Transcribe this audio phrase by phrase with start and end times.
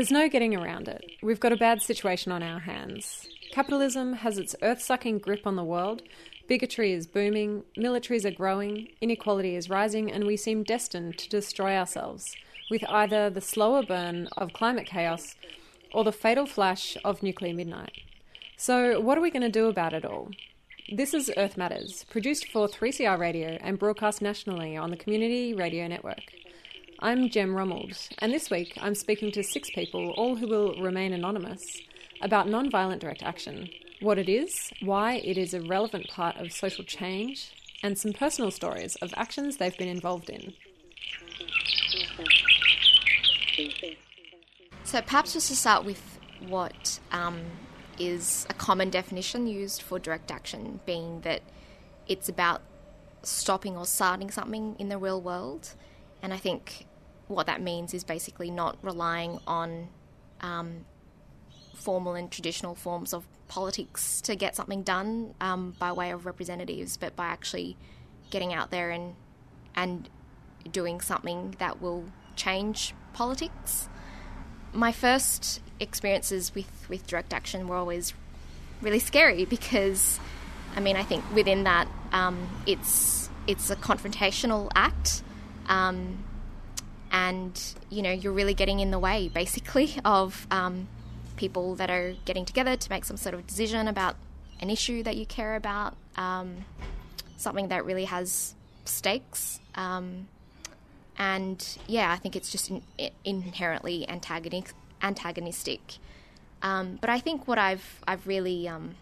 [0.00, 1.04] There's no getting around it.
[1.22, 3.28] We've got a bad situation on our hands.
[3.52, 6.00] Capitalism has its earth sucking grip on the world,
[6.48, 11.76] bigotry is booming, militaries are growing, inequality is rising, and we seem destined to destroy
[11.76, 12.34] ourselves
[12.70, 15.34] with either the slower burn of climate chaos
[15.92, 17.92] or the fatal flash of nuclear midnight.
[18.56, 20.30] So, what are we going to do about it all?
[20.90, 25.86] This is Earth Matters, produced for 3CR Radio and broadcast nationally on the Community Radio
[25.86, 26.22] Network.
[27.02, 31.14] I'm Jem Rommeld, and this week I'm speaking to six people, all who will remain
[31.14, 31.80] anonymous,
[32.20, 36.84] about non-violent direct action, what it is, why it is a relevant part of social
[36.84, 40.52] change, and some personal stories of actions they've been involved in.
[44.84, 47.40] So, perhaps just to start with what um,
[47.98, 51.40] is a common definition used for direct action, being that
[52.06, 52.60] it's about
[53.22, 55.70] stopping or starting something in the real world.
[56.22, 56.86] And I think
[57.34, 59.88] what that means is basically not relying on
[60.40, 60.84] um,
[61.74, 66.96] formal and traditional forms of politics to get something done um, by way of representatives,
[66.96, 67.76] but by actually
[68.30, 69.14] getting out there and
[69.74, 70.08] and
[70.70, 72.04] doing something that will
[72.36, 73.88] change politics.
[74.72, 78.12] My first experiences with, with direct action were always
[78.82, 80.20] really scary because,
[80.76, 85.22] I mean, I think within that um, it's it's a confrontational act.
[85.66, 86.24] Um,
[87.10, 90.88] and you know you're really getting in the way basically of um,
[91.36, 94.16] people that are getting together to make some sort of decision about
[94.60, 96.64] an issue that you care about um,
[97.36, 100.28] something that really has stakes um,
[101.18, 102.82] and yeah i think it's just in,
[103.24, 105.80] inherently antagonistic antagonistic.
[106.62, 108.96] Um, but i think what i've i've really um,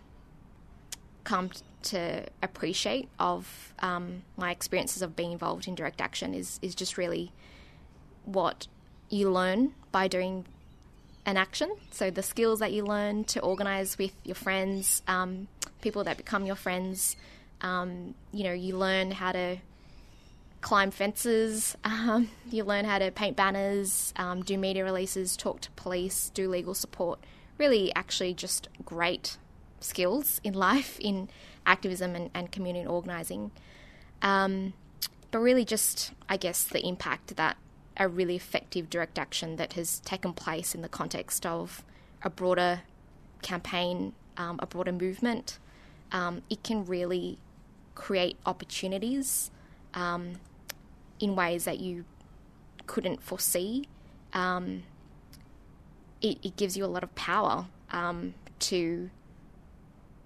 [1.25, 1.51] come
[1.83, 6.97] to appreciate of um, my experiences of being involved in direct action is is just
[6.97, 7.33] really
[8.29, 8.69] what
[9.09, 10.45] you learn by doing
[11.25, 11.75] an action.
[11.91, 15.49] So the skills that you learn to organize with your friends, um,
[15.81, 17.17] people that become your friends.
[17.61, 19.59] Um, you know, you learn how to
[20.61, 21.77] climb fences.
[21.85, 26.49] Um, you learn how to paint banners, um, do media releases, talk to police, do
[26.49, 27.19] legal support.
[27.59, 29.37] Really, actually, just great
[29.81, 31.29] skills in life in
[31.67, 33.51] activism and, and community organizing.
[34.23, 34.73] Um,
[35.31, 37.57] but really, just I guess the impact that
[37.99, 41.85] a really effective direct action that has taken place in the context of
[42.23, 42.83] a broader
[43.43, 45.59] campaign, um, a broader movement,
[46.13, 47.39] um, it can really
[47.95, 49.51] create opportunities
[49.95, 50.35] um,
[51.21, 52.05] in ways that you
[52.87, 53.87] couldn't foresee.
[54.33, 54.85] Um,
[56.21, 59.11] it, it, gives you a lot of power um, to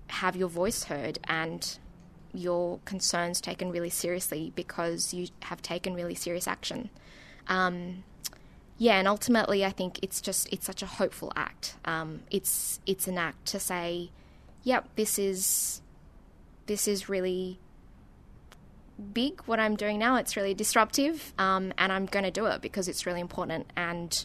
[0.09, 1.79] have your voice heard and
[2.35, 6.91] your concerns taken really seriously because you have taken really serious action.
[7.49, 8.05] Um,
[8.79, 11.77] yeah, and ultimately, I think it's just it's such a hopeful act.
[11.85, 14.11] Um, it's it's an act to say,
[14.65, 15.83] "Yep, this is
[16.67, 17.61] this is really
[19.13, 19.41] big.
[19.43, 22.89] What I'm doing now, it's really disruptive, um, and I'm going to do it because
[22.89, 24.25] it's really important." And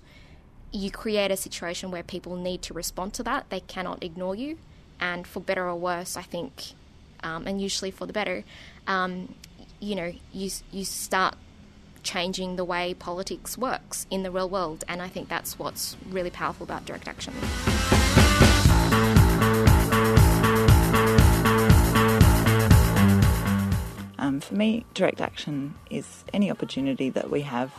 [0.72, 4.58] you create a situation where people need to respond to that; they cannot ignore you.
[5.00, 6.74] And for better or worse, I think,
[7.22, 8.44] um, and usually for the better,
[8.88, 9.36] um,
[9.80, 11.36] you know, you you start
[12.08, 14.86] changing the way politics works in the real world.
[14.88, 17.34] And I think that's what's really powerful about direct action.
[24.18, 27.74] Um, for me, direct action is any opportunity that we have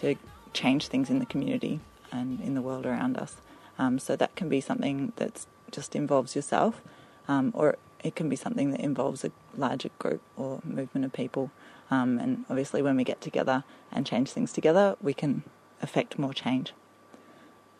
[0.00, 0.16] to
[0.52, 1.80] change things in the community
[2.12, 3.36] and in the world around us.
[3.78, 6.82] Um, so that can be something that just involves yourself,
[7.26, 11.50] um, or it can be something that involves a larger group or movement of people.
[11.90, 15.42] Um, and obviously, when we get together and change things together, we can
[15.82, 16.72] affect more change.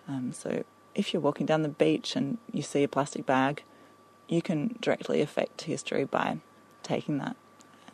[0.08, 0.64] Um, so,
[0.96, 3.62] if you're walking down the beach and you see a plastic bag,
[4.28, 6.38] you can directly affect history by
[6.82, 7.36] taking that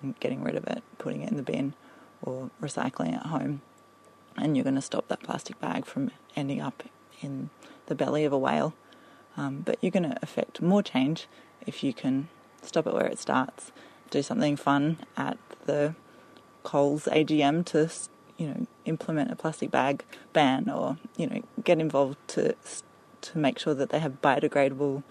[0.01, 1.75] and getting rid of it, putting it in the bin,
[2.23, 3.61] or recycling at home.
[4.39, 6.83] And you're going to stop that plastic bag from ending up
[7.21, 7.51] in
[7.87, 8.73] the belly of a whale.
[9.37, 11.27] Um, but you're going to affect more change
[11.67, 12.29] if you can
[12.63, 13.73] stop it where it starts,
[14.11, 15.95] do something fun at the
[16.63, 17.91] Coles AGM to
[18.39, 22.55] you know implement a plastic bag ban or you know get involved to
[23.21, 25.03] to make sure that they have biodegradable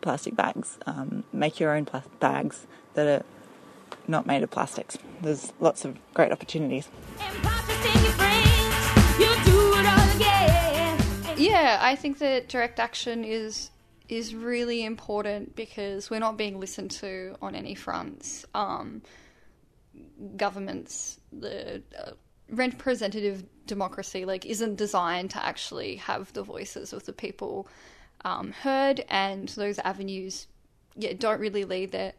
[0.00, 0.78] plastic bags.
[0.86, 3.24] Um, make your own plastic bags that are
[4.08, 4.98] not made of plastics.
[5.20, 6.88] There's lots of great opportunities.
[11.36, 13.70] Yeah, I think that direct action is
[14.08, 18.44] is really important because we're not being listened to on any fronts.
[18.54, 19.02] Um,
[20.36, 22.12] governments, the uh,
[22.50, 27.68] representative democracy like isn't designed to actually have the voices of the people
[28.24, 30.46] um, heard, and those avenues,
[30.96, 32.12] yeah, don't really lead there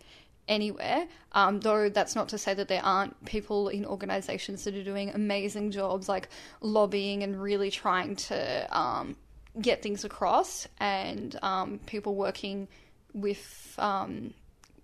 [0.47, 1.07] anywhere.
[1.31, 5.11] Um, though that's not to say that there aren't people in organisations that are doing
[5.11, 6.29] amazing jobs, like
[6.61, 9.15] lobbying and really trying to um,
[9.61, 12.67] get things across, and um, people working
[13.13, 14.33] with, um,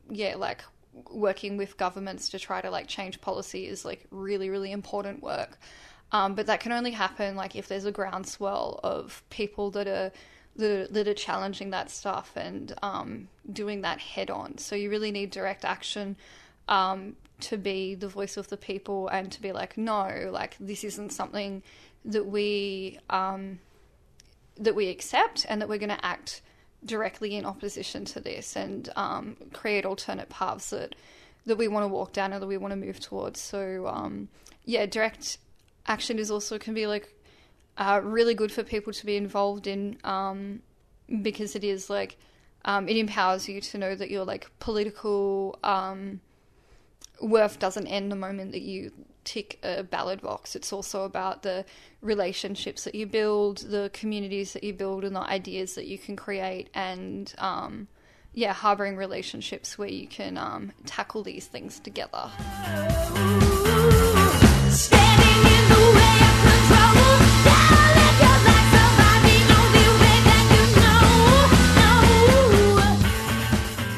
[0.10, 0.64] yeah, like
[1.12, 5.58] working with governments to try to like change policy is like really really important work.
[6.12, 10.12] Um, but that can only happen like if there's a groundswell of people that are
[10.56, 14.58] that, that are challenging that stuff and um, doing that head on.
[14.58, 16.18] So you really need direct action
[16.68, 20.84] um, to be the voice of the people and to be like, no, like this
[20.84, 21.64] isn't something
[22.06, 23.60] that we um,
[24.60, 26.42] that we accept and that we're going to act
[26.86, 30.96] directly in opposition to this and um, create alternate paths that
[31.46, 33.40] that we want to walk down or that we want to move towards.
[33.40, 34.30] So um,
[34.66, 35.40] yeah, direct
[35.88, 37.14] action is also can be like
[37.78, 40.62] uh, really good for people to be involved in um,
[41.22, 42.18] because it is like
[42.66, 46.20] um, it empowers you to know that your like political um,
[47.22, 48.92] worth doesn't end the moment that you
[49.30, 50.56] tick a ballot box.
[50.56, 51.64] It's also about the
[52.02, 56.16] relationships that you build, the communities that you build, and the ideas that you can
[56.16, 57.88] create, and um,
[58.34, 62.32] yeah, harboring relationships where you can um, tackle these things together.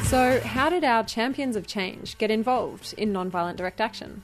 [0.09, 4.23] So, how did our champions of change get involved in nonviolent direct action?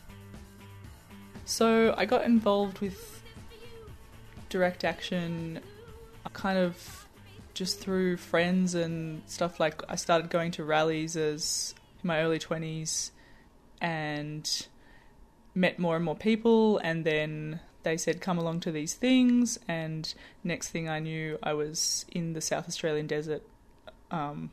[1.47, 3.23] So, I got involved with
[4.49, 5.61] direct action
[6.37, 7.07] kind of
[7.55, 11.73] just through friends and stuff like I started going to rallies as
[12.03, 13.09] in my early 20s
[13.81, 14.67] and
[15.55, 20.13] met more and more people and then they said come along to these things and
[20.43, 23.41] next thing I knew I was in the South Australian desert
[24.11, 24.51] um,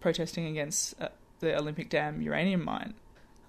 [0.00, 1.08] protesting against uh,
[1.40, 2.94] the Olympic Dam uranium mine,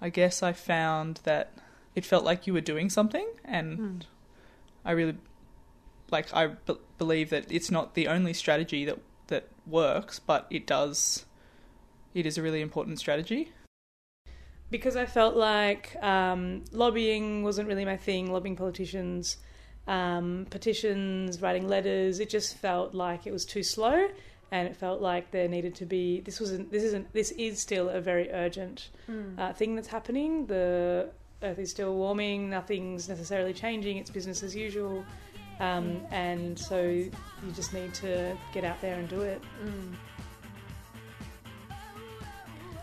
[0.02, 1.52] I guess I found that
[1.98, 4.02] it felt like you were doing something, and mm.
[4.84, 5.16] I really
[6.12, 10.64] like I b- believe that it's not the only strategy that that works, but it
[10.64, 11.26] does.
[12.14, 13.50] It is a really important strategy.
[14.70, 19.38] Because I felt like um, lobbying wasn't really my thing, lobbying politicians,
[19.88, 22.20] um, petitions, writing letters.
[22.20, 24.08] It just felt like it was too slow
[24.52, 27.88] and it felt like there needed to be this wasn't this isn't this is still
[27.88, 29.38] a very urgent mm.
[29.38, 31.10] uh, thing that's happening the
[31.42, 35.04] earth is still warming nothing's necessarily changing it's business as usual
[35.60, 37.10] um, and so you
[37.54, 39.94] just need to get out there and do it mm.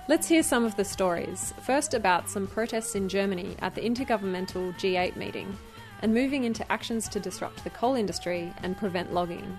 [0.08, 1.52] Let's hear some of the stories.
[1.64, 5.58] First, about some protests in Germany at the Intergovernmental G8 meeting,
[6.04, 9.58] and moving into actions to disrupt the coal industry and prevent logging.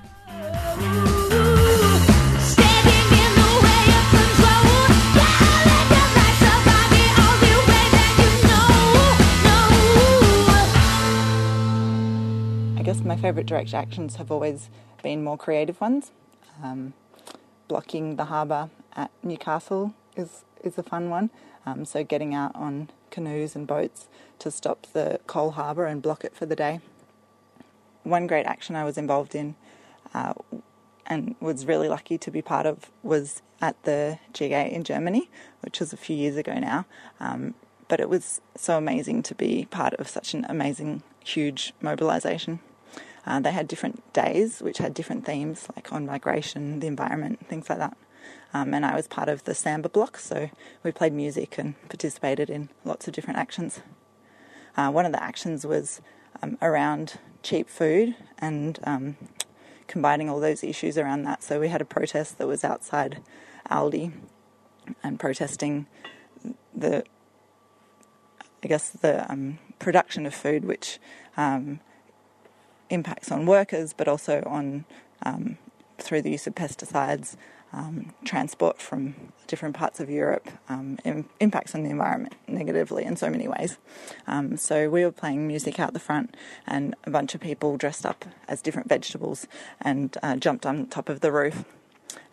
[12.96, 14.70] Guess my favourite direct actions have always
[15.02, 16.12] been more creative ones.
[16.62, 16.94] Um,
[17.68, 21.30] blocking the harbour at Newcastle is is a fun one.
[21.66, 24.08] Um, so getting out on canoes and boats
[24.38, 26.80] to stop the coal harbour and block it for the day.
[28.02, 29.56] One great action I was involved in
[30.14, 30.34] uh,
[31.04, 35.28] and was really lucky to be part of was at the G8 in Germany,
[35.60, 36.86] which was a few years ago now.
[37.20, 37.54] Um,
[37.88, 42.60] but it was so amazing to be part of such an amazing, huge mobilisation.
[43.26, 47.68] Uh, they had different days which had different themes, like on migration, the environment, things
[47.68, 47.96] like that.
[48.54, 50.50] Um, and I was part of the Samba block, so
[50.82, 53.80] we played music and participated in lots of different actions.
[54.76, 56.00] Uh, one of the actions was
[56.42, 59.16] um, around cheap food and um,
[59.88, 61.42] combining all those issues around that.
[61.42, 63.20] So we had a protest that was outside
[63.70, 64.12] Aldi
[65.02, 65.86] and protesting
[66.74, 67.04] the,
[68.62, 70.98] I guess, the um, production of food, which
[71.36, 71.80] um,
[72.90, 74.84] impacts on workers, but also on
[75.22, 75.58] um,
[75.98, 77.36] through the use of pesticides,
[77.72, 79.14] um, transport from
[79.46, 80.98] different parts of Europe, um,
[81.40, 83.78] impacts on the environment negatively in so many ways.
[84.26, 88.06] Um, so we were playing music out the front, and a bunch of people dressed
[88.06, 89.46] up as different vegetables
[89.80, 91.64] and uh, jumped on top of the roof.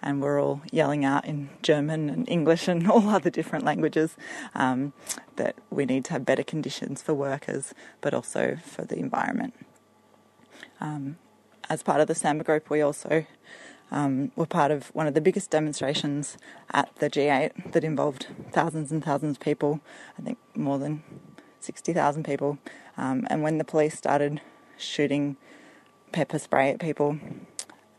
[0.02, 4.16] And we're all yelling out in German and English and all other different languages
[4.54, 4.94] um,
[5.36, 9.54] that we need to have better conditions for workers, but also for the environment.
[10.84, 11.18] Um,
[11.70, 13.26] as part of the Samba group, we also
[13.90, 16.38] um, were part of one of the biggest demonstrations
[16.72, 19.80] at the G8 that involved thousands and thousands of people.
[20.20, 21.02] I think more than
[21.62, 22.58] 60,000 people.
[22.98, 24.42] Um, and when the police started
[24.78, 25.38] shooting
[26.12, 27.18] pepper spray at people,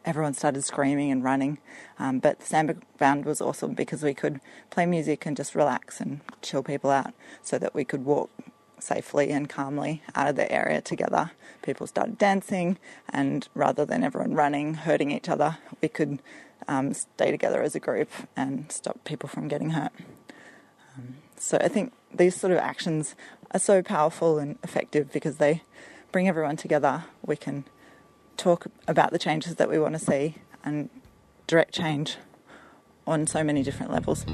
[0.04, 1.58] everyone started screaming and running.
[1.98, 6.00] Um, but the Samba Band was awesome because we could play music and just relax
[6.00, 8.30] and chill people out so that we could walk
[8.84, 11.30] safely and calmly out of the area together.
[11.62, 16.20] People started dancing, and rather than everyone running, hurting each other, we could
[16.68, 19.92] um, stay together as a group and stop people from getting hurt.
[20.96, 23.14] Um, so I think these sort of actions
[23.52, 25.62] are so powerful and effective because they
[26.12, 27.04] bring everyone together.
[27.24, 27.64] We can
[28.36, 30.90] talk about the changes that we want to see and
[31.46, 32.16] direct change
[33.06, 34.24] on so many different levels.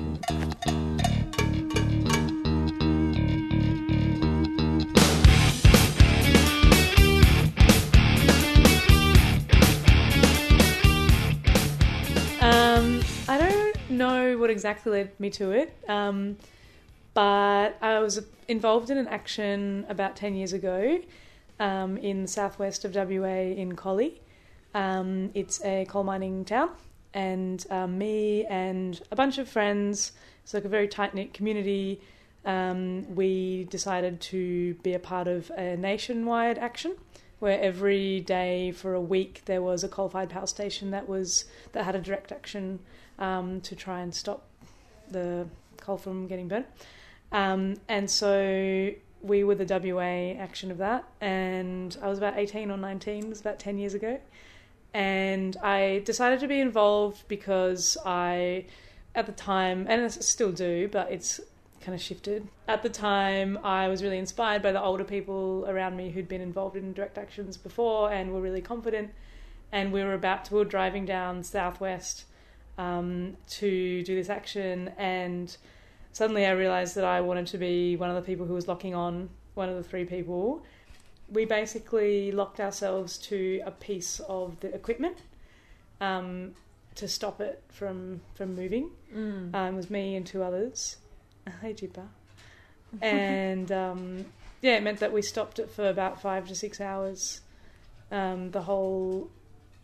[14.00, 16.37] Know what exactly led me to it, um,
[17.14, 20.99] but I was involved in an action about 10 years ago
[21.61, 24.21] um, in the southwest of WA in Collie.
[24.75, 26.71] Um, it's a coal mining town,
[27.12, 32.00] and um, me and a bunch of friends, it's like a very tight knit community.
[32.45, 36.95] Um, we decided to be a part of a nationwide action
[37.38, 41.85] where every day for a week there was a coal-fired power station that was that
[41.85, 42.78] had a direct action
[43.21, 44.47] um, to try and stop
[45.11, 45.47] the
[45.77, 46.67] coal from getting burnt.
[47.33, 52.71] Um, and so we were the WA action of that, and I was about 18
[52.71, 54.19] or 19, it was about 10 years ago.
[54.93, 58.67] And I decided to be involved because I,
[59.15, 61.41] at the time, and I still do, but it's
[61.81, 62.49] kind of shifted.
[62.67, 66.41] At the time, I was really inspired by the older people around me who'd been
[66.41, 69.12] involved in direct actions before and were really confident.
[69.73, 72.25] And we were about to, we were driving down southwest
[72.79, 75.57] um, to do this action, and
[76.12, 78.95] suddenly I realised that I wanted to be one of the people who was locking
[78.95, 80.65] on one of the three people.
[81.29, 85.19] We basically locked ourselves to a piece of the equipment
[86.00, 86.55] um,
[86.97, 88.91] to stop it from from moving.
[89.15, 89.55] Mm.
[89.55, 90.97] Um, it was me and two others.
[91.62, 92.07] Hey, Jippa.
[93.03, 94.27] And um,
[94.62, 97.41] yeah, it meant that we stopped it for about five to six hours.
[98.11, 99.31] Um, the whole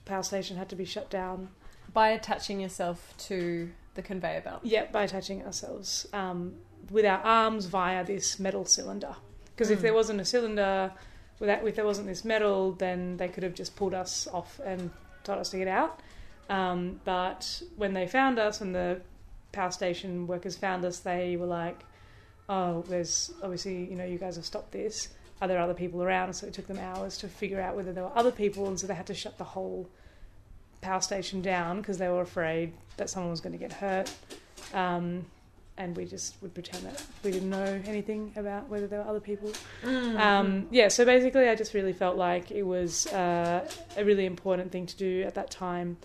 [0.05, 1.49] power station had to be shut down.
[1.97, 4.61] By attaching yourself to the conveyor belt.
[4.62, 6.57] Yeah, by attaching ourselves um,
[6.91, 9.17] with our arms via this metal cylinder.
[9.47, 9.83] Because if Mm.
[9.83, 10.93] there wasn't a cylinder,
[11.41, 14.91] without if there wasn't this metal, then they could have just pulled us off and
[15.25, 16.00] told us to get out.
[16.50, 19.00] Um, but when they found us, when the
[19.53, 21.83] power station workers found us, they were like,
[22.47, 25.09] "Oh, there's obviously you know you guys have stopped this.
[25.41, 28.05] Are there other people around?" So it took them hours to figure out whether there
[28.05, 29.88] were other people, and so they had to shut the whole
[30.87, 34.09] power station down because they were afraid that someone was going to get hurt.
[34.73, 35.26] Um,
[35.78, 39.21] and we just would pretend that we didn't know anything about whether there were other
[39.21, 39.50] people.
[39.83, 40.19] Mm.
[40.19, 44.73] Um, yeah, so basically, I just really felt like it was uh, a really important
[44.73, 45.99] thing to do at that time.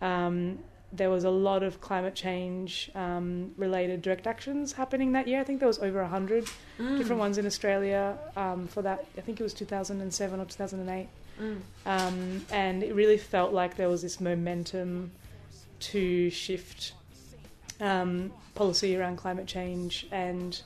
[0.00, 0.60] Um,
[0.92, 5.38] there was a lot of climate change um, related direct actions happening that year.
[5.40, 6.46] I think there was over 100
[6.80, 6.96] Mm.
[6.96, 9.04] different ones in Australia um, for that.
[9.18, 11.08] I think it was 2007 or 2008.
[11.40, 11.60] Mm.
[11.86, 15.10] Um, and it really felt like there was this momentum
[15.80, 16.92] to shift
[17.80, 20.60] um, policy around climate change, and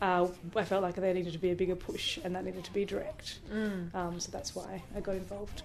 [0.00, 0.26] uh,
[0.56, 2.84] I felt like there needed to be a bigger push, and that needed to be
[2.84, 3.38] direct.
[3.52, 3.94] Mm.
[3.94, 5.62] Um, so that's why I got involved.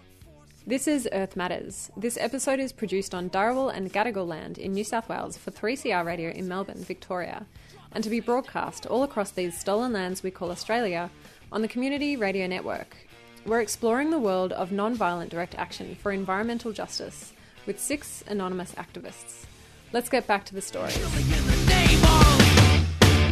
[0.67, 1.89] This is Earth Matters.
[1.95, 6.05] This episode is produced on Darawal and Gadigal land in New South Wales for 3CR
[6.05, 7.45] Radio in Melbourne, Victoria,
[7.91, 11.09] and to be broadcast all across these stolen lands we call Australia
[11.51, 12.97] on the Community Radio Network.
[13.45, 17.33] We're exploring the world of non-violent direct action for environmental justice
[17.65, 19.45] with six anonymous activists.
[19.93, 20.91] Let's get back to the story.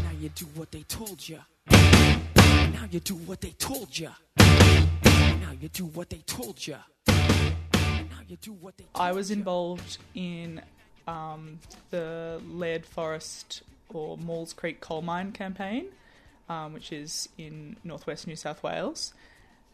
[0.01, 1.39] Now you do what they told you.
[1.69, 4.09] Now you do what they told you.
[4.37, 6.77] Now you do what they told you.
[7.07, 10.61] Now you do what they told I was involved in
[11.07, 11.59] um,
[11.91, 15.87] the Leard Forest or Maules Creek coal mine campaign,
[16.49, 19.13] um, which is in northwest New South Wales.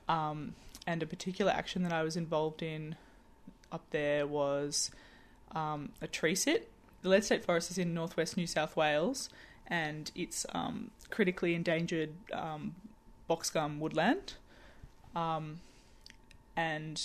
[0.08, 0.56] Um,
[0.86, 2.96] and a particular action that I was involved in
[3.72, 4.92] up there was
[5.54, 6.70] um, a tree sit.
[7.02, 9.30] The Leard State Forest is in northwest New South Wales,
[9.68, 12.76] and it's um, critically endangered um,
[13.30, 14.34] boxgum woodland.
[15.16, 15.60] Um,
[16.56, 17.02] and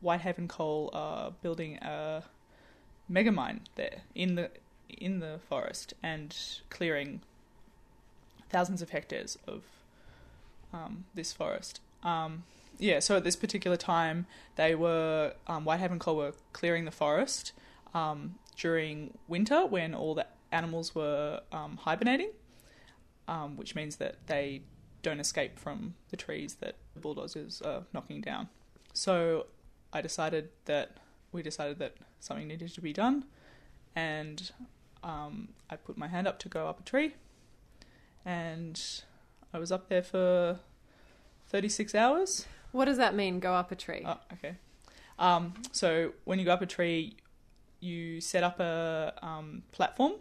[0.00, 2.24] Whitehaven Coal are building a
[3.08, 4.50] mega mine there in the
[4.88, 6.36] in the forest and
[6.68, 7.22] clearing
[8.50, 9.62] thousands of hectares of
[10.72, 11.80] um, this forest.
[12.02, 12.44] Um,
[12.78, 14.26] yeah, so at this particular time,
[14.56, 17.52] they were um, Whitehaven Coal were clearing the forest
[17.94, 22.30] um, during winter when all the animals were um, hibernating,
[23.28, 24.62] um, which means that they
[25.02, 28.48] don't escape from the trees that the bulldozers are knocking down.
[28.92, 29.46] So
[29.92, 30.96] I decided that
[31.30, 33.24] we decided that something needed to be done,
[33.94, 34.50] and
[35.04, 37.14] I put my hand up to go up a tree,
[38.24, 38.80] and
[39.54, 40.58] I was up there for
[41.48, 42.46] 36 hours.
[42.72, 43.38] What does that mean?
[43.38, 44.02] Go up a tree.
[44.04, 44.56] Oh, okay.
[45.18, 47.16] Um, so when you go up a tree,
[47.80, 50.14] you set up a um, platform,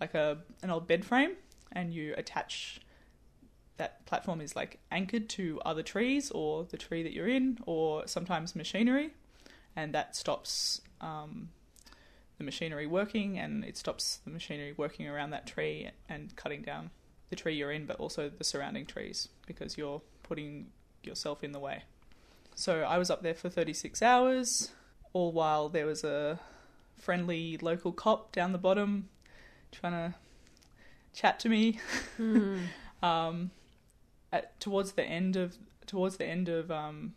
[0.00, 1.32] like a an old bed frame,
[1.72, 2.80] and you attach.
[3.76, 8.06] That platform is like anchored to other trees or the tree that you're in, or
[8.06, 9.12] sometimes machinery,
[9.74, 11.50] and that stops um,
[12.38, 16.90] the machinery working, and it stops the machinery working around that tree and cutting down
[17.30, 20.66] the tree you're in, but also the surrounding trees because you're putting
[21.02, 21.82] yourself in the way.
[22.54, 24.70] So I was up there for 36 hours,
[25.12, 26.40] all while there was a
[26.96, 29.08] friendly local cop down the bottom
[29.70, 30.14] trying to
[31.12, 31.78] chat to me.
[33.02, 33.50] um,
[34.32, 35.56] at, towards the end of
[35.86, 37.14] towards the end of um,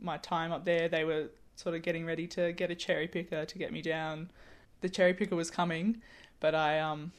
[0.00, 3.44] my time up there, they were sort of getting ready to get a cherry picker
[3.44, 4.30] to get me down.
[4.80, 6.02] The cherry picker was coming,
[6.38, 7.12] but I um,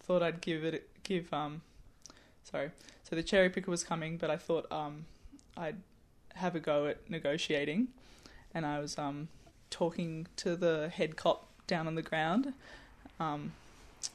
[0.00, 1.62] thought I'd give it give um,
[2.44, 2.70] sorry.
[3.02, 5.06] So the cherry picker was coming, but I thought um,
[5.56, 5.76] I'd
[6.34, 7.88] have a go at negotiating,
[8.54, 9.28] and I was um,
[9.70, 12.52] talking to the head cop down on the ground
[13.18, 13.52] um,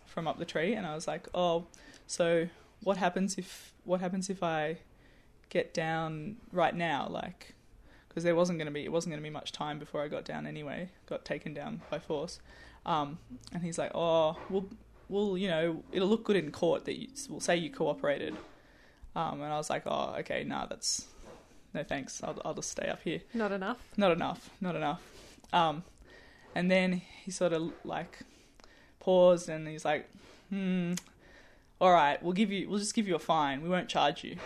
[0.06, 1.66] from up the tree, and I was like, "Oh,
[2.06, 2.48] so
[2.84, 4.78] what happens if what happens if I
[5.50, 7.08] get down right now?
[7.10, 7.56] Like,
[8.08, 10.08] because there wasn't going to be it wasn't going to be much time before I
[10.08, 10.90] got down anyway.
[11.08, 12.40] Got taken down by force."
[12.86, 13.18] Um,
[13.52, 14.66] and he's like, "Oh, we'll,
[15.14, 18.36] we'll, you know, it'll look good in court that you, we'll say you cooperated."
[19.16, 21.08] Um, and I was like, "Oh, okay, nah, that's
[21.74, 22.22] no thanks.
[22.24, 23.78] I'll, I'll just stay up here." Not enough.
[23.96, 25.02] not enough, not enough.
[25.54, 25.84] Um,
[26.56, 28.20] and then he sort of like
[29.00, 30.10] paused and he's like,
[30.50, 30.94] hmm,
[31.80, 33.62] all right, we'll give you, we'll just give you a fine.
[33.62, 34.38] We won't charge you.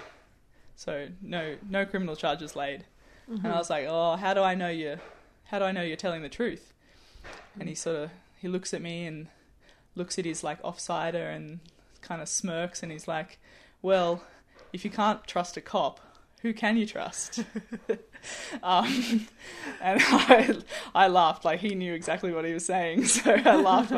[0.76, 2.86] So no, no criminal charges laid.
[3.44, 4.98] And I was like, oh, how do I know you?
[5.46, 6.74] How do I know you're telling the truth?
[7.60, 9.28] And he sort of he looks at me and
[9.98, 11.60] looks at his like offsider and
[12.02, 13.40] kind of smirks and he's like,
[13.82, 14.24] well,
[14.72, 16.00] if you can't trust a cop,
[16.42, 17.44] who can you trust?
[18.64, 19.28] um,
[19.82, 20.58] and I,
[20.94, 23.92] I laughed like he knew exactly what he was saying, so I laughed.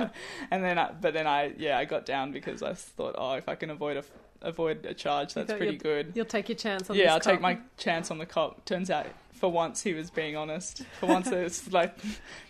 [0.50, 3.50] and then, I, but then I, yeah, I got down because I thought, oh, if
[3.50, 4.04] I can avoid a
[4.42, 6.12] avoid a charge, that's pretty you'd- good.
[6.16, 7.08] You'll take your chance on the cop.
[7.08, 8.64] Yeah, I'll take my chance on the cop.
[8.66, 9.08] Turns out,
[9.40, 10.84] for once, he was being honest.
[11.00, 11.98] For once, it's like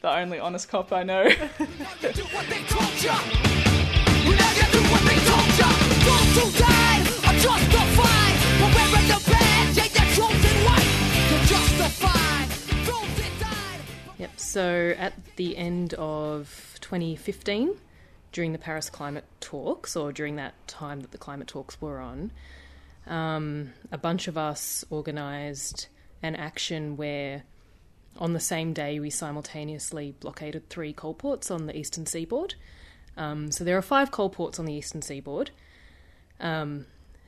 [0.01, 1.29] the only honest cop I know.
[1.29, 3.15] do what they told ya.
[4.25, 5.69] You never do what they told ya.
[6.09, 8.35] Those who died are justified.
[8.59, 10.91] But wearing the badge ain't the chosen white.
[11.29, 12.49] You're justified.
[12.87, 13.81] Those that died.
[14.17, 14.39] Yep.
[14.39, 17.75] So at the end of 2015,
[18.31, 22.31] during the Paris climate talks, or during that time that the climate talks were on,
[23.05, 25.87] um, a bunch of us organised
[26.21, 27.43] an action where,
[28.17, 32.55] on the same day, we simultaneously blockaded three coal ports on the eastern seaboard.
[33.17, 35.51] Um, so there are five coal ports on the eastern seaboard.
[36.39, 36.85] Um,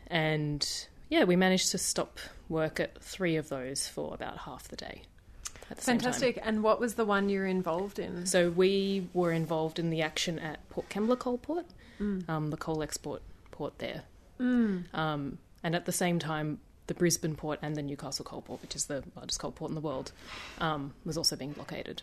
[0.07, 0.67] and
[1.09, 5.03] yeah, we managed to stop work at three of those for about half the day.
[5.69, 5.75] The.
[5.75, 6.39] Fantastic.
[6.43, 8.25] And what was the one you were involved in?
[8.25, 11.65] So we were involved in the action at Port Kembla Coal Port,
[12.27, 14.03] um, the coal export port there.
[14.93, 18.75] Um, and at the same time, the Brisbane port and the Newcastle coal port, which
[18.75, 20.11] is the largest coal port in the world,
[20.59, 22.01] um, was also being blockaded.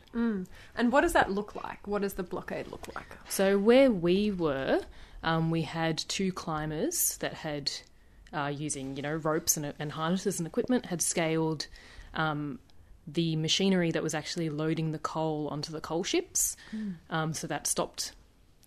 [0.77, 1.87] And what does that look like?
[1.87, 3.17] What does the blockade look like?
[3.29, 4.81] So where we were,
[5.23, 7.71] um, we had two climbers that had,
[8.33, 11.67] uh, using you know ropes and, and harnesses and equipment, had scaled
[12.15, 12.59] um,
[13.07, 16.57] the machinery that was actually loading the coal onto the coal ships.
[17.11, 18.13] Um, so that stopped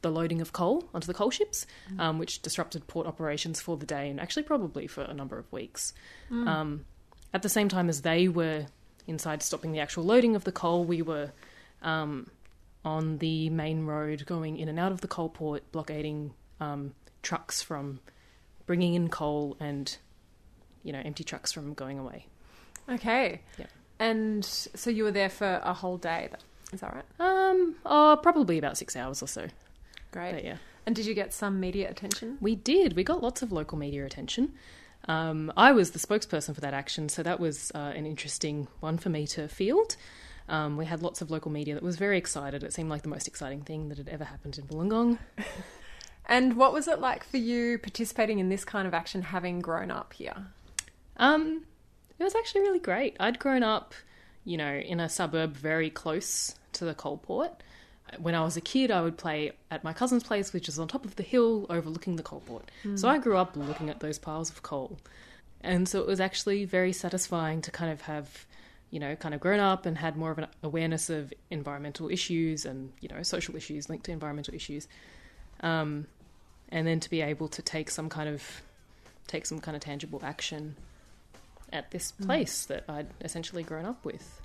[0.01, 1.65] the loading of coal onto the coal ships,
[1.99, 5.51] um, which disrupted port operations for the day and actually probably for a number of
[5.51, 5.93] weeks.
[6.31, 6.85] Um,
[7.33, 8.65] at the same time as they were
[9.07, 11.31] inside stopping the actual loading of the coal, we were
[11.81, 12.29] um,
[12.83, 17.61] on the main road going in and out of the coal port, blockading um, trucks
[17.61, 17.99] from
[18.65, 19.97] bringing in coal and
[20.83, 22.25] you know empty trucks from going away.
[22.89, 23.41] Okay.
[23.57, 23.65] Yeah.
[23.99, 26.29] And so you were there for a whole day.
[26.73, 27.05] Is that right?
[27.19, 29.47] Um, oh, probably about six hours or so.
[30.11, 30.33] Great.
[30.33, 32.37] But yeah, And did you get some media attention?
[32.41, 32.95] we did.
[32.95, 34.53] We got lots of local media attention.
[35.07, 38.97] Um, I was the spokesperson for that action, so that was uh, an interesting one
[38.97, 39.95] for me to field.
[40.49, 42.63] Um, we had lots of local media that was very excited.
[42.63, 45.17] It seemed like the most exciting thing that had ever happened in Wollongong.
[46.27, 49.91] And what was it like for you participating in this kind of action having grown
[49.91, 50.45] up here?
[51.17, 51.63] Um,
[52.19, 53.17] it was actually really great.
[53.19, 53.93] I'd grown up,
[54.45, 57.63] you know, in a suburb very close to the coal port,
[58.19, 60.87] when I was a kid, I would play at my cousin's place, which is on
[60.87, 62.69] top of the hill overlooking the coal port.
[62.97, 64.97] So I grew up looking at those piles of coal.
[65.61, 68.45] And so it was actually very satisfying to kind of have,
[68.89, 72.65] you know, kind of grown up and had more of an awareness of environmental issues
[72.65, 74.87] and, you know, social issues linked to environmental issues.
[75.61, 76.07] Um,
[76.69, 78.61] and then to be able to take some kind of
[79.27, 80.75] take some kind of tangible action
[81.71, 84.41] at this place that I'd essentially grown up with.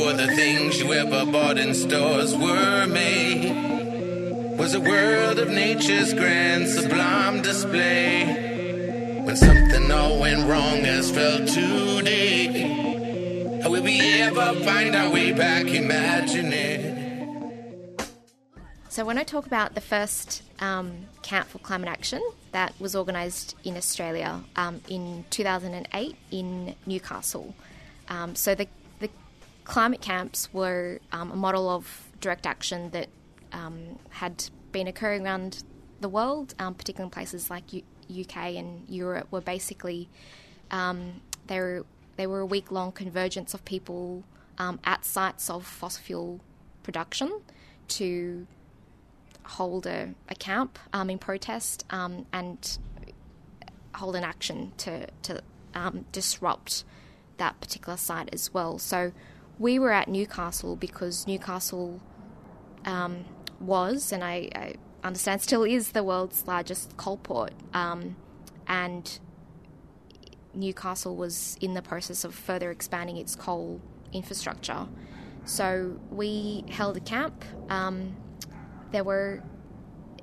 [0.00, 6.14] Before the things you ever bought in stores were made, was a world of nature's
[6.14, 9.20] grand sublime display.
[9.22, 15.32] When something all went wrong as felt today, how will we ever find our way
[15.32, 15.66] back?
[15.66, 18.00] Imagine it.
[18.88, 23.54] So, when I talk about the first um, camp for climate action that was organised
[23.64, 27.54] in Australia um, in 2008 in Newcastle,
[28.08, 28.66] um, so the
[29.70, 33.06] climate camps were um, a model of direct action that
[33.52, 35.62] um, had been occurring around
[36.00, 37.84] the world, um, particularly in places like U-
[38.22, 40.08] UK and Europe, were basically
[40.72, 44.24] um, they were they were a week long convergence of people
[44.58, 46.40] um, at sites of fossil fuel
[46.82, 47.40] production
[47.86, 48.48] to
[49.44, 52.78] hold a, a camp um, in protest and
[53.94, 55.40] hold an action to to
[56.10, 56.82] disrupt
[57.36, 58.76] that particular site as well.
[58.80, 59.12] So
[59.60, 62.00] we were at Newcastle because Newcastle
[62.86, 63.26] um,
[63.60, 68.16] was, and I, I understand still is, the world's largest coal port, um,
[68.66, 69.20] and
[70.54, 73.82] Newcastle was in the process of further expanding its coal
[74.14, 74.88] infrastructure.
[75.44, 77.44] So we held a camp.
[77.68, 78.16] Um,
[78.92, 79.42] there were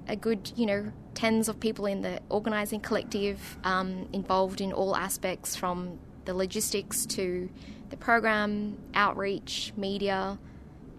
[0.08, 4.96] a good, you know, tens of people in the organising collective um, involved in all
[4.96, 7.50] aspects from the logistics to
[7.90, 10.38] the program, outreach, media,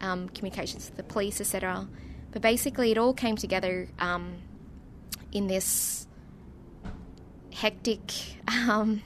[0.00, 1.86] um, communications with the police, etc.
[2.32, 4.38] But basically, it all came together um,
[5.30, 6.06] in this
[7.52, 8.00] hectic,
[8.48, 9.02] um,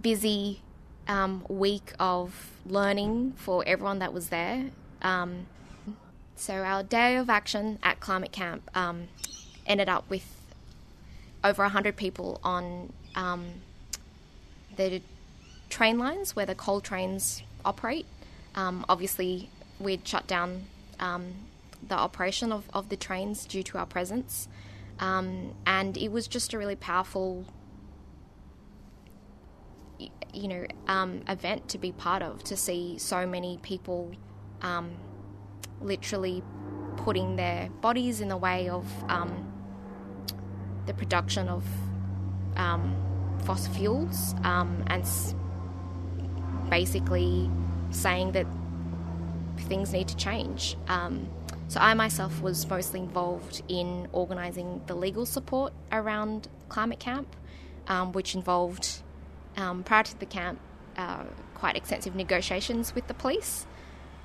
[0.00, 0.62] busy
[1.06, 4.70] um, week of learning for everyone that was there.
[5.02, 5.46] Um,
[6.36, 9.08] so our day of action at Climate Camp um,
[9.66, 10.24] ended up with
[11.44, 12.92] over 100 people on
[14.76, 15.02] the
[15.70, 18.06] train lines where the coal trains operate.
[18.54, 20.64] Um, obviously, we'd shut down
[20.98, 21.32] um,
[21.86, 24.48] the operation of, of the trains due to our presence.
[24.98, 27.46] Um, and it was just a really powerful,
[30.34, 34.12] you know, um, event to be part of, to see so many people
[34.60, 34.90] um,
[35.80, 36.42] literally
[36.98, 39.50] putting their bodies in the way of um,
[40.84, 41.64] the production of
[43.44, 45.34] fossil fuels and s-
[46.70, 47.50] basically
[47.90, 48.46] saying that
[49.58, 50.76] things need to change.
[50.88, 51.28] Um,
[51.68, 57.36] so I myself was mostly involved in organising the legal support around Climate Camp,
[57.86, 59.02] um, which involved,
[59.56, 60.58] um, prior to the camp,
[60.96, 63.66] uh, quite extensive negotiations with the police.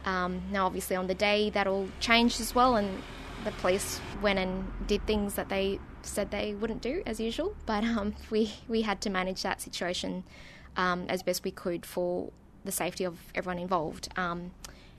[0.06, 3.02] Um, now, obviously, on the day that all changed as well, and
[3.44, 7.56] the police went and did things that they said they wouldn't do as usual.
[7.66, 10.24] But um, we we had to manage that situation
[10.78, 12.32] um, as best we could for
[12.64, 14.10] the safety of everyone involved.
[14.18, 14.52] Um,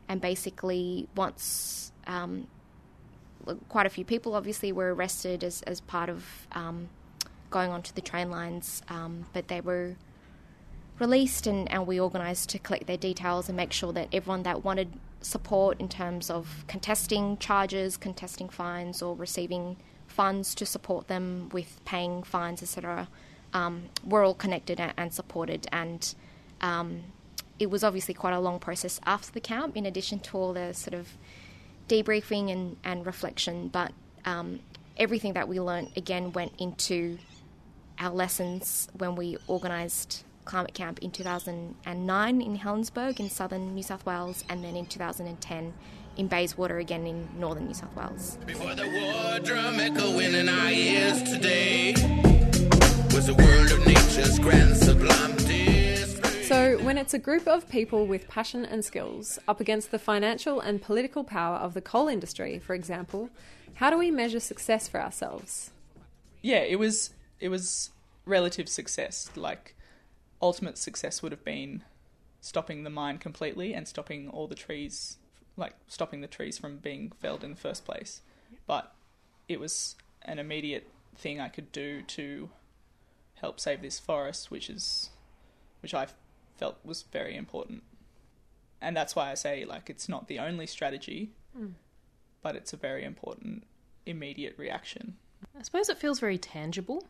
[0.09, 2.47] and basically, once um,
[3.69, 6.89] quite a few people obviously were arrested as as part of um,
[7.51, 9.97] going onto the train lines, um, but they were
[10.99, 14.65] released and, and we organised to collect their details and make sure that everyone that
[14.65, 14.89] wanted
[15.21, 21.81] support in terms of contesting charges, contesting fines, or receiving funds to support them with
[21.85, 23.09] paying fines, etc.,
[23.53, 25.67] um, were all connected and, supported.
[25.73, 26.15] And
[26.61, 27.05] um,
[27.59, 30.73] it was obviously quite a long process after the camp, in addition to all the
[30.73, 31.09] sort of
[31.89, 33.69] debriefing and, and reflection.
[33.69, 33.93] But
[34.25, 34.61] um,
[34.97, 37.19] everything that we learnt again went into
[37.99, 44.07] our lessons when we organised climate camp in 2009 in Helensburgh in southern New South
[44.07, 45.75] Wales, and then in 2010
[46.17, 48.39] in Bayswater again in northern New South Wales.
[53.17, 56.43] Was a world of nature's grand sublime display.
[56.43, 60.61] So, when it's a group of people with passion and skills up against the financial
[60.61, 63.31] and political power of the coal industry, for example,
[63.77, 65.71] how do we measure success for ourselves?
[66.43, 67.89] yeah, it was it was
[68.27, 69.31] relative success.
[69.35, 69.75] Like
[70.43, 71.85] ultimate success would have been
[72.43, 75.17] stopping the mine completely and stopping all the trees,
[75.57, 78.21] like stopping the trees from being felled in the first place.
[78.67, 78.95] But
[79.49, 82.51] it was an immediate thing I could do to
[83.37, 85.11] help save this forest, which is
[85.81, 86.07] which I
[86.57, 87.83] felt was very important.
[88.81, 91.31] And that's why I say like it's not the only strategy,
[92.43, 93.65] but it's a very important
[94.05, 95.17] immediate reaction.
[95.59, 97.07] I suppose it feels very tangible.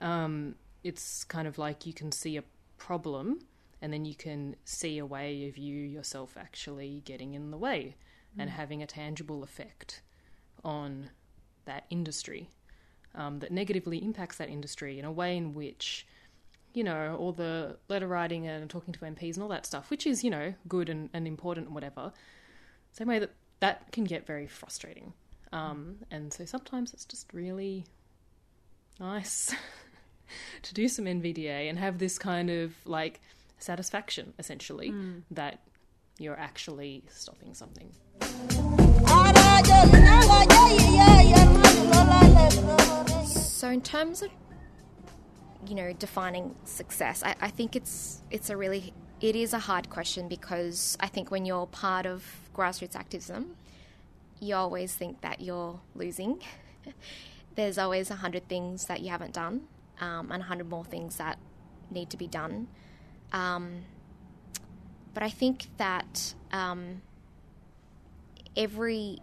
[0.00, 2.44] Um, it's kind of like you can see a
[2.76, 3.40] problem
[3.80, 7.96] and then you can see a way of you yourself actually getting in the way
[8.38, 10.00] and having a tangible effect
[10.64, 11.10] on
[11.66, 12.48] that industry
[13.14, 16.06] um, that negatively impacts that industry in a way in which,
[16.72, 20.06] you know, all the letter writing and talking to MPs and all that stuff, which
[20.06, 22.12] is, you know, good and, and important and whatever,
[22.92, 25.12] same way that that can get very frustrating.
[25.52, 27.86] Um, and so sometimes it's just really
[28.98, 29.54] nice
[30.62, 33.20] to do some NVDA and have this kind of like
[33.58, 34.90] satisfaction, essentially,
[35.30, 35.60] that
[36.18, 37.92] you're actually stopping something.
[42.50, 44.30] So in terms of
[45.66, 49.88] you know defining success, I, I think it's it's a really it is a hard
[49.88, 52.22] question because I think when you're part of
[52.54, 53.56] grassroots activism,
[54.40, 56.42] you always think that you're losing.
[57.54, 59.62] There's always a hundred things that you haven't done,
[60.00, 61.38] um, and a hundred more things that
[61.90, 62.68] need to be done.
[63.32, 63.84] Um,
[65.14, 67.00] but I think that um,
[68.56, 69.20] every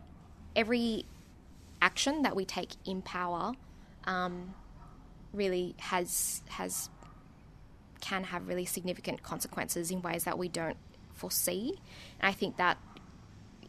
[0.56, 1.06] every
[1.82, 3.54] action that we take in power
[4.06, 4.54] um,
[5.34, 6.90] really has has
[8.00, 10.78] can have really significant consequences in ways that we don't
[11.14, 11.80] foresee.
[12.20, 12.78] And I think that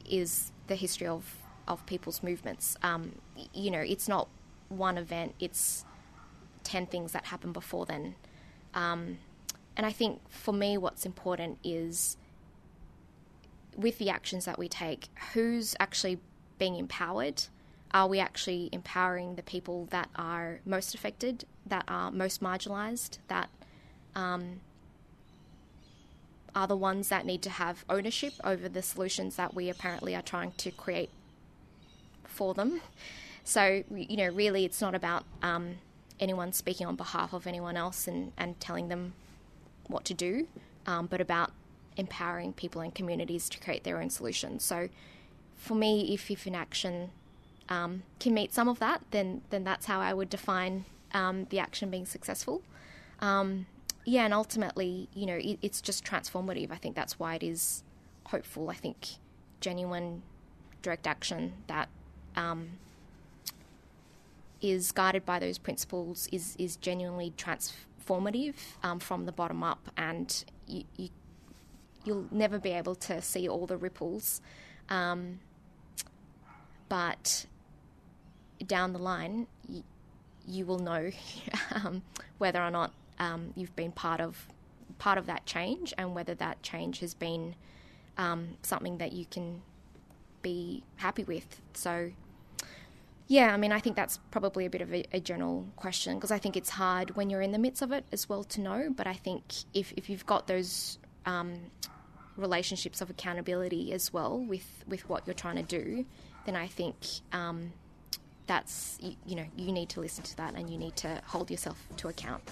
[0.08, 1.36] is the history of
[1.68, 2.76] of people's movements.
[2.82, 3.12] Um,
[3.54, 4.28] you know, it's not
[4.68, 5.84] one event; it's
[6.64, 8.14] ten things that happen before then.
[8.74, 9.18] Um,
[9.76, 12.16] and I think for me, what's important is
[13.76, 16.18] with the actions that we take, who's actually
[16.58, 17.44] being empowered?
[17.94, 23.50] Are we actually empowering the people that are most affected, that are most marginalised, that
[24.14, 24.60] um,
[26.54, 30.22] are the ones that need to have ownership over the solutions that we apparently are
[30.22, 31.10] trying to create
[32.24, 32.80] for them?
[33.44, 35.76] So, you know, really, it's not about um,
[36.20, 39.14] anyone speaking on behalf of anyone else and, and telling them
[39.88, 40.46] what to do,
[40.86, 41.50] um, but about
[41.96, 44.64] empowering people and communities to create their own solutions.
[44.64, 44.88] So,
[45.56, 47.10] for me, if, if action
[47.72, 51.58] um, can meet some of that, then then that's how I would define um, the
[51.58, 52.62] action being successful.
[53.20, 53.66] Um,
[54.04, 56.70] yeah, and ultimately, you know, it, it's just transformative.
[56.70, 57.82] I think that's why it is
[58.26, 58.68] hopeful.
[58.68, 58.96] I think
[59.60, 60.22] genuine
[60.82, 61.88] direct action that
[62.36, 62.70] um,
[64.60, 70.44] is guided by those principles is is genuinely transformative um, from the bottom up, and
[70.66, 71.08] you, you
[72.04, 74.42] you'll never be able to see all the ripples,
[74.90, 75.38] um,
[76.90, 77.46] but
[78.62, 79.82] down the line, you,
[80.46, 81.10] you will know
[81.74, 82.02] um,
[82.38, 84.46] whether or not um, you've been part of
[84.98, 87.54] part of that change, and whether that change has been
[88.18, 89.62] um, something that you can
[90.42, 91.60] be happy with.
[91.72, 92.12] So,
[93.26, 96.30] yeah, I mean, I think that's probably a bit of a, a general question because
[96.30, 98.92] I think it's hard when you're in the midst of it as well to know.
[98.94, 101.54] But I think if if you've got those um,
[102.36, 106.04] relationships of accountability as well with with what you're trying to do,
[106.44, 106.96] then I think
[107.32, 107.72] um,
[108.52, 111.50] that's you, you know you need to listen to that and you need to hold
[111.50, 112.42] yourself to account.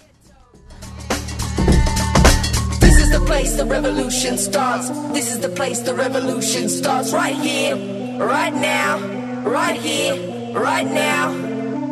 [2.79, 4.89] This is the place the revolution starts.
[5.13, 7.13] This is the place the revolution starts.
[7.13, 7.75] Right here,
[8.17, 8.97] right now,
[9.43, 10.15] right here,
[10.59, 11.23] right now.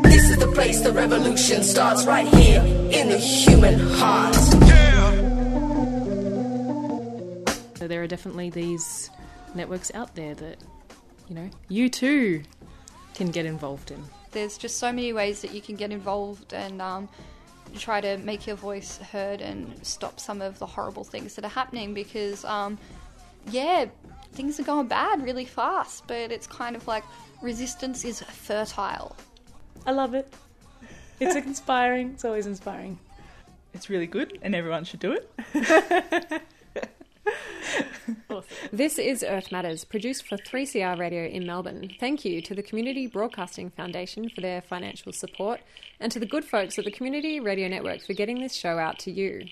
[0.02, 2.06] This is the place the revolution starts.
[2.06, 2.62] Right here
[2.98, 4.36] in the human heart.
[7.78, 9.12] So there are definitely these
[9.54, 10.58] networks out there that,
[11.30, 12.44] you know, you too
[13.14, 14.04] can get involved in.
[14.32, 17.10] There's just so many ways that you can get involved and um,
[17.78, 21.50] try to make your voice heard and stop some of the horrible things that are
[21.50, 22.78] happening because, um,
[23.50, 23.86] yeah,
[24.34, 27.04] things are going bad really fast, but it's kind of like
[27.42, 29.16] resistance is fertile.
[29.86, 30.32] I love it.
[31.20, 32.12] It's inspiring.
[32.12, 33.00] It's always inspiring.
[33.74, 36.42] It's really good, and everyone should do it.
[38.72, 41.92] This is Earth Matters, produced for 3CR Radio in Melbourne.
[42.00, 45.62] Thank you to the Community Broadcasting Foundation for their financial support,
[46.00, 49.00] and to the good folks at the Community Radio Network for getting this show out
[49.00, 49.46] to you.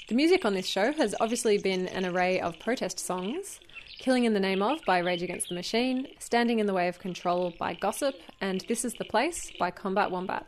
[0.09, 3.59] The music on this show has obviously been an array of protest songs
[3.99, 6.99] Killing in the Name of by Rage Against the Machine, Standing in the Way of
[6.99, 10.45] Control by Gossip, and This is the Place by Combat Wombat.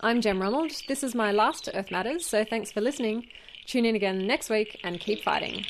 [0.00, 0.86] I'm Jem Rommeld.
[0.86, 3.28] This is my last Earth Matters, so thanks for listening.
[3.66, 5.64] Tune in again next week and keep fighting.